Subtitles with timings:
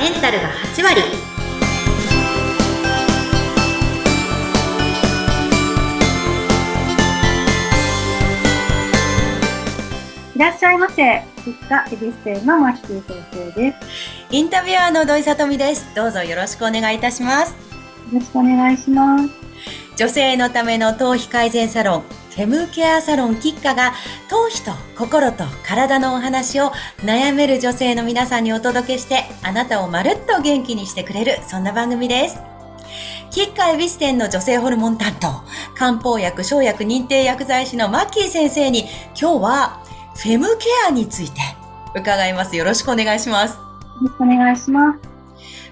[0.00, 1.02] メンタルが8割
[10.34, 11.22] いらっしゃいませ。
[11.44, 13.78] 実家エビステのマッキー先生です。
[14.30, 15.94] インタビュアーの土井さとみです。
[15.94, 17.52] どうぞよろしくお願いいたします。
[17.52, 17.58] よ
[18.14, 19.28] ろしくお願いします。
[19.96, 22.04] 女性のための頭皮改善サロン、
[22.40, 23.92] フェムケアサロンキッカが
[24.30, 26.70] 頭皮と心と体のお話を
[27.00, 32.40] 悩める女性の皆さんにお届けしてあなたをまるっと元気にしてくれるそんな番組です。
[33.30, 35.28] キッカエビス店の女性ホルモン担当、
[35.74, 38.86] 漢方薬、生薬認定薬剤師のマッキー先生に
[39.20, 39.84] 今日は
[40.16, 41.42] フェムケアについて
[41.94, 42.56] 伺います。
[42.56, 43.56] よろしくお願いします。
[43.56, 43.60] よ
[44.00, 44.98] ろしくお願いします。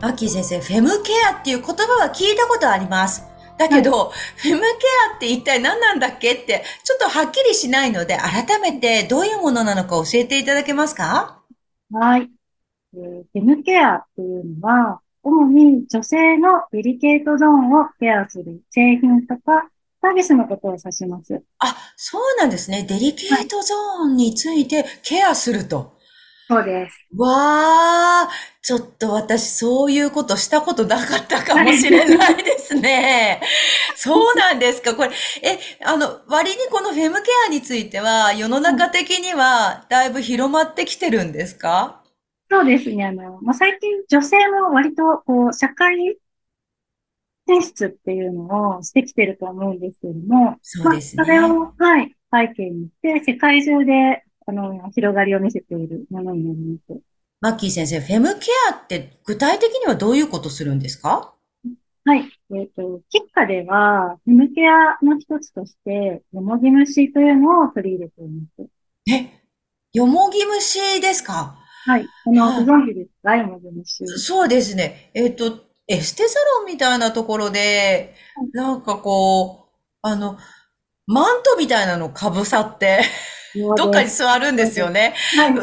[0.00, 3.33] マッキー先生、フェムケアっていう言葉は聞いたことあります。
[3.56, 4.66] だけど、フェムケ
[5.12, 11.40] アって一体何なんだっけって、ちょっとはっきりしないので、改めてどういうものなのか教えていただけますか？
[11.92, 12.28] はい。
[12.94, 19.70] えー、フェムケアっていうのは、主に女性のデリケートゾーンをケアする製品とか
[20.02, 21.42] サービスのことを指します。
[21.60, 22.84] あ、そうなんですね。
[22.86, 25.93] デリケートゾーンについてケアすると。
[26.48, 27.08] そうです。
[27.16, 33.40] わー、ちょっと私そういうことしたことなかったかもしれないですね。
[33.96, 34.94] そうなんですか。
[34.96, 35.10] これ、
[35.42, 42.02] え、あの、割にこのフェムケアについては世の中的にはだいぶ広まってきてるんですか？
[42.50, 43.04] そうですね。
[43.04, 46.18] あの、まあ、最近女性も割と、こう、社会
[47.46, 51.22] 進出っていうのをしてきてると思うんですけれども、そうですね。
[51.22, 57.00] まあ、それを、はい、背景にして、世界中で、あの、広がりを見せているものになります。
[57.40, 61.34] マッキー先生、フェムケアって具体的にはどういうことするんですか？
[62.06, 62.30] はい。
[62.54, 68.70] えっ、と、キッカでは、フェムケアの一つとして、よもぎ虫というのを取り入れています。
[69.10, 69.42] え、
[69.94, 71.56] よもぎ虫ですか？
[71.86, 72.06] はい。
[72.26, 73.36] あの、はいご存知ですか？
[73.36, 74.06] よもぎ虫。
[74.18, 75.10] そうですね。
[75.14, 78.14] えっと、エステサロンみたいなところで、
[78.52, 80.38] なんかこう、あの、
[81.06, 83.00] マントみたいなのかぶさって、
[83.54, 85.14] どっかに座るんですよね。
[85.36, 85.54] はい。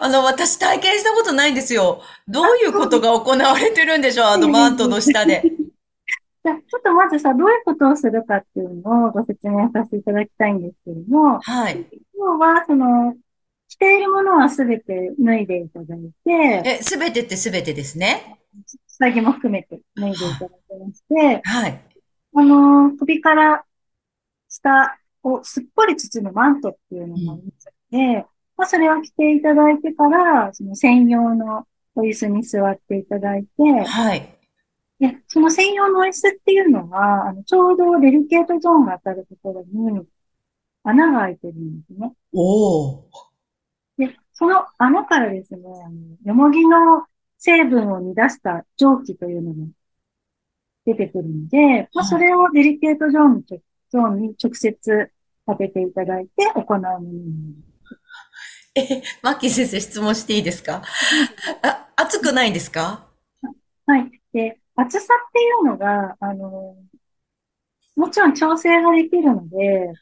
[0.00, 2.02] あの、私体験したことないんですよ。
[2.26, 5.42] どういうことが行われてるんでしょうあのマントの下で。
[6.44, 11.86] じゃあ、ちょっとまずさ、どういうことをするかっていうのをご説明させていただきたいんですけれども、はい。
[12.16, 13.14] 今日は、その、
[13.68, 18.38] 着ているものはすべて脱いでいただいて、え、すべてってすべてですね。
[18.86, 21.84] 下着も含めて脱いでいただきまして、はい。
[22.36, 23.64] あの、首から
[24.48, 28.26] 下をすっぽり包むマントっていうのがありますので、
[28.56, 34.38] まあ、それを着ていただいてから、その専用のお椅子に座っていただいて、はい。
[35.00, 40.06] で、その専用のお椅子っていうのは、あの、ちょうどデリケートゾーンが当たるところに
[40.84, 42.12] 穴が開いてるんですね。
[42.32, 43.04] おー。
[43.98, 47.06] で、その穴からですね、あの、よもぎの
[47.38, 49.70] 成分を煮出した蒸気というのが
[50.84, 53.44] 出てくるので、まあ、それをデリケートゾーンに
[53.98, 55.10] ンに直接
[55.46, 57.14] 当てていただいて行うものに
[58.74, 60.82] なりえ、マッキー先生質問していいですか？
[61.62, 63.06] あ、熱くないんですか？
[63.42, 63.56] ます。
[63.86, 64.20] はい。
[64.32, 66.76] で、厚さっていうのが、あの、
[67.94, 69.92] もちろん調整ができるので、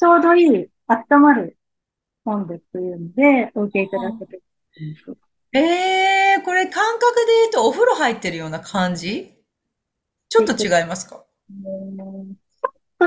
[0.00, 1.56] ちょうどいい温まる
[2.24, 4.42] 温度というので、お受けいただけてる
[4.90, 5.12] んです。
[5.52, 9.34] えー、これ感覚で言うとお風呂入ってるような感じ？
[10.28, 11.22] ちょっと違いますか？
[11.48, 12.41] うんちょっ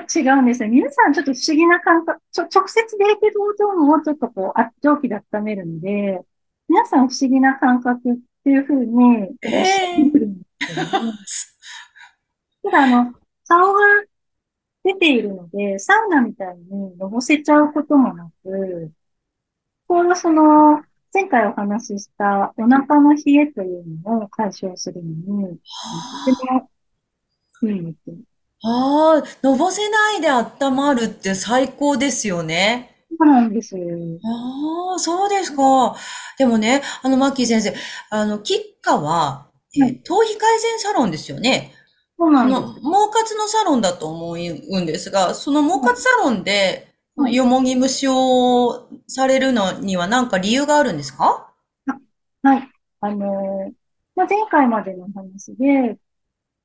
[0.00, 0.68] と違うんですよ。
[0.68, 6.20] 皆さんちょっと不思議な感覚、ちょ、直接デリケートゾーンをちょっとこう、あ蒸気で温めるので、
[6.68, 9.28] 皆さん不思議な感覚っていうふうに、
[12.62, 13.14] ただあの、
[13.46, 13.80] 顔が
[14.82, 18.92] 出ているので、サウナみたいにのぼせちゃうこともなく、
[19.88, 25.10] ちょうどその、前回お話ししたお腹の冷えというのを解消するの
[25.48, 25.58] に、
[26.26, 28.16] とてもいいんですよ。
[28.66, 32.96] ああ、のぼせないで温まるって最高ですよね。
[33.10, 33.76] そうなんです。
[33.76, 35.94] ああ、そうですか。
[36.38, 37.74] でもね、あの、マッキー先生、
[38.10, 41.72] あの、キッカは、えはい頭皮改善サロンですよね。
[42.18, 42.80] そうなんであの、毛
[43.12, 51.52] 髪のサロンだと思うんですが、その毛髪サロンで、はいよもぎ虫をされるのには何か理由があるんですか？
[51.86, 52.46] す。
[52.46, 52.68] はい。
[53.00, 53.72] あのー
[54.16, 55.96] まあ、前回までの話で、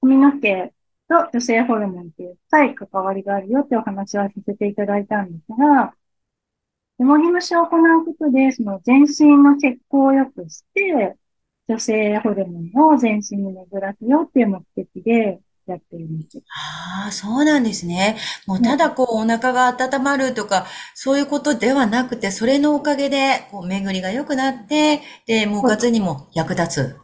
[0.00, 0.72] 髪の毛
[1.08, 5.94] と女性ホルモンっていう深い関わりがあるよってお話はさせていただいたんですが、
[6.98, 11.16] よもぎ虫を行うことで、その全身の血行を良くして、
[11.68, 16.38] 女性ホルモンを全身に巡らせようっていう目的でやっています。
[17.04, 18.16] ああ、そうなんですね。
[18.46, 26.96] もうただこうお腹が温まるとか、そういうことではなくて、それのおかげで、こう巡りが良くなって、で、毛活にも役立つ。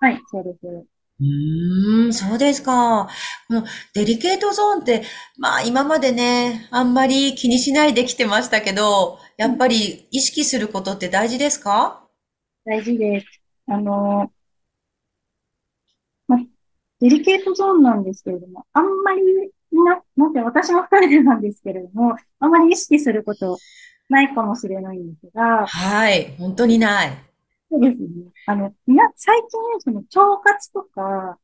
[0.00, 0.97] はい、そうです。
[1.20, 3.08] うーん、そうですか。
[3.48, 5.02] このデリケートゾーンって、
[5.36, 12.04] まあ今までね、あんまり気にしないできてましたけど、やっぱり意識することって大事ですか？
[12.64, 13.26] 大事です。
[13.66, 14.30] あの、
[16.28, 16.38] まあ、
[17.00, 19.22] デリケートゾーンなんですけれども、あんまり
[19.72, 23.58] な、なんて私も二人でなんですけれども、あんまり意識すること
[24.08, 27.27] ないかもしれないんですが、はい、本当にない。
[27.70, 28.08] そうですね。
[28.46, 29.48] あの、みな、最近、
[29.80, 31.38] その、腸活とか、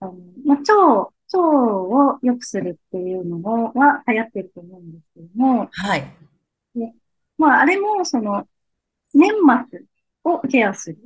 [0.00, 0.14] あの、
[0.44, 6.16] まあ、腸、腸を良くするっていうのは流行ってると思うんですけども、はい。
[6.74, 6.92] で、
[7.38, 8.46] まあ、あれも、その、
[9.14, 9.86] 粘膜
[10.24, 10.98] をケアする。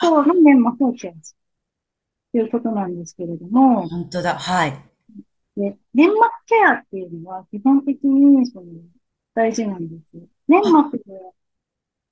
[0.00, 1.36] 腸の粘膜をケアする。
[2.32, 4.34] ということなんですけれども、本当だ。
[4.34, 4.72] はい。
[5.56, 8.66] で、粘膜ケアっていうのは基本的に、その、
[9.34, 10.18] 大事なんです。
[10.48, 11.04] 粘膜で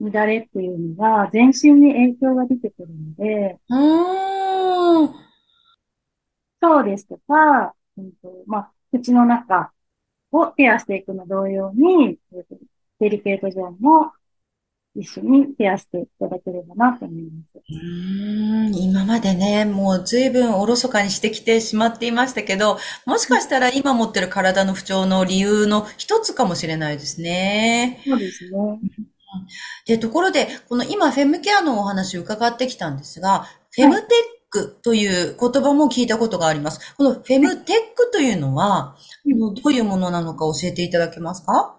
[0.00, 3.58] 乱れっていうのが全身に影響が出てくるので。
[6.60, 9.72] そうですとか、うんとまあ、口の中
[10.32, 12.18] をケアしていくの同様に、
[13.00, 14.12] デリケートゾーンも
[14.96, 17.58] 一緒にケアしていただければなと思います。
[17.58, 28.00] うーん、今までね、もう随分おろそかにしてきてしまっていましたけど、もしかしたら今持ってる体の不調の理由の一つかもしれないですね。
[28.06, 28.80] そうですね。
[29.86, 34.08] で、ところで、この今、フェムケアのお話を伺ってきたんですが、フェムテッ
[34.50, 36.94] クという言葉も聞いたことがあります。
[36.96, 41.76] このフェムテックというのは、どういうものなのか教えていただけますか？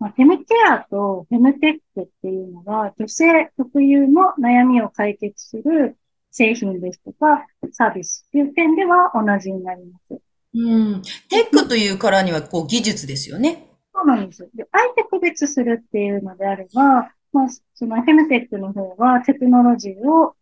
[0.00, 3.24] まあ、フェムケアとフェムテックっていうのは、女性
[3.56, 5.96] 特有の悩みを解決する
[6.30, 10.20] 製品ですとか、サービスっていう点では同じになります。
[10.54, 11.02] うん。
[11.28, 13.67] テックというからには、こう、技術ですよね。
[13.98, 14.48] そうなんです。
[14.54, 20.36] で、あえて区別するっていうのであれば、まあ、そのヘムテックの方はテクノロジーを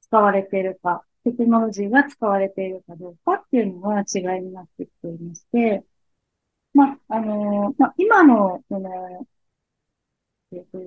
[0.00, 5.84] 使われているか、テクノロジーが使われているかどうかっていうのは違いになってきていまして、
[6.74, 9.26] まあ、あのまあ、今の、その、
[10.52, 10.78] えっと、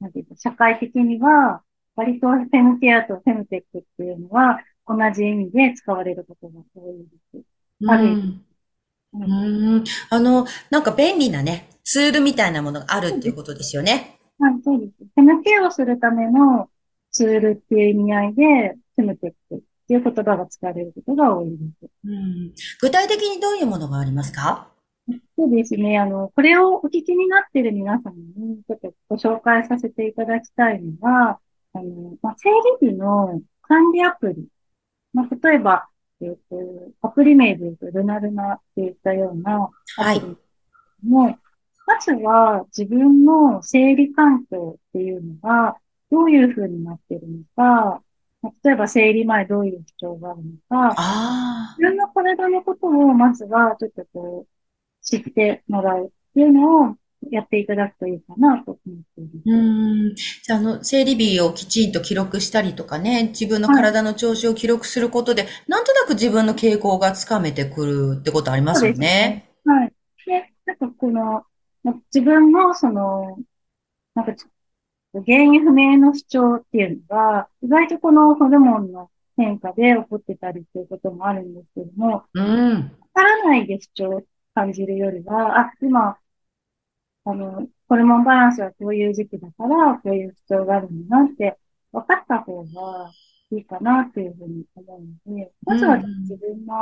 [0.00, 1.62] なんていうか、社会的には、
[1.94, 6.98] 割とフェムケアとフェムテックっていうのは、同じ意味で使われることが多い
[7.34, 7.44] です。
[7.88, 8.55] ある意味
[9.18, 9.84] うん。
[10.10, 14.18] あの、なんか便利なね、ツールみたいなものがあるっていうことですよね。
[14.38, 14.92] はい、そうです。
[15.14, 16.68] 手抜けをするための
[17.10, 21.90] ツールっていう意味合いで、手抜けっていう言葉が使われることが多いです。
[22.04, 24.68] うん、具体的にどういうものがありますか？
[25.38, 25.98] そうですね。
[25.98, 31.38] あの、これをお聞きになっている皆さんに、ちょっとご紹介させていただきたいのは、
[31.72, 34.48] あの、まあ、生理日の管理アプリ。
[35.12, 35.86] まあ、例えば、
[36.20, 41.38] えっ、ー、と、アプリ名で言うと、ルナルナっていったようなアプリも、はい、
[41.86, 45.76] まずは自分の生理環境っていうのが
[46.10, 48.02] どういう風になってるのか、
[48.64, 50.40] 例えば生理前どういう不調がある
[50.70, 56.96] のか、自分の体のことをまずはちょっとこう知ってもらうっていうのを
[57.30, 59.42] やっていただくといいかなと思っています。
[59.46, 60.14] うん。
[60.14, 68.98] じゃあ、あの、生理日をきちんと記録したりとかね、自分の体の調子を記録することで、はい、なんとなく自分の傾向がつかめてくるってことありますよね。
[68.98, 69.92] ねはい。
[70.26, 71.44] で、なんかこの、
[72.14, 73.38] 自分のその、
[74.14, 74.32] なんか
[75.24, 82.74] 原因不明の不調っていうのが、意外とこのホルモンの変化で起こってたりっていうこともあるんですけども、うん。
[82.74, 84.22] わからないで不調を
[84.54, 86.16] 感じるよりは、あ、今、
[87.28, 91.58] あの、ホルモンバランスはこういう時期だから、こういう不調があるんだなって
[91.92, 93.10] 分かった方が
[93.50, 96.74] いいかなっていうふうに思うので、まずは自分の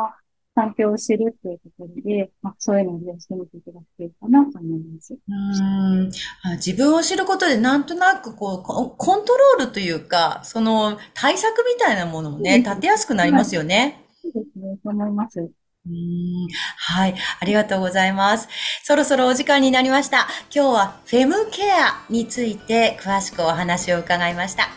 [0.55, 5.15] 環境を知るっていうところで、まあ、そういうのを利用してみていただくといいかなと思います。
[5.15, 6.11] うん
[6.57, 14.05] 自分を知ることでなんとなくこうコントロールというか、その対策みたいなものもね、立てやすくなりますよね。
[14.23, 15.51] そうですね、そう思います。
[15.87, 16.49] うん
[16.79, 17.15] はい。
[17.41, 18.49] ありがとうございます。
[18.83, 20.29] そろそろお時間になりました。
[20.55, 24.69] 今日はフェムケアについて詳しくお話を伺いました。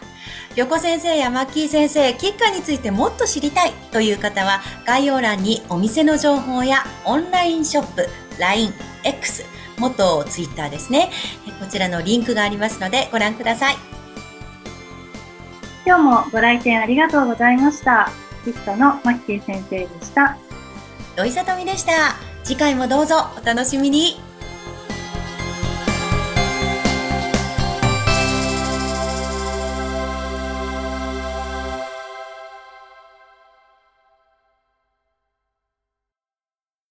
[0.56, 8.10] 横先生やマッキー先生、キッカについてもっと知りたいという方は概要欄にお店の情報やオンラインショップ、
[8.40, 8.74] LINE、
[9.04, 9.46] X、
[9.78, 11.12] 元 Twitter ですね。
[11.60, 13.76] こちらのリンクがありますのでご覧ください。
[15.86, 18.10] 今日もご来店ありがとうございました。
[18.44, 20.38] キッカのマッキー先生でした。
[21.18, 22.16] 土井さとみでした。
[22.44, 24.27] 次回もどうぞお楽しみに。